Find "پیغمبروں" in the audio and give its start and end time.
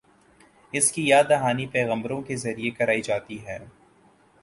1.67-2.21